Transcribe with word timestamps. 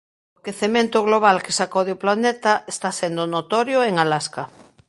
O 0.37 0.39
quecemento 0.45 0.97
global 1.07 1.37
que 1.45 1.55
sacode 1.59 1.91
o 1.95 2.01
planeta 2.03 2.53
está 2.73 2.89
sendo 2.99 3.31
notorio 3.35 3.79
en 3.89 3.93
Alasca. 4.03 4.43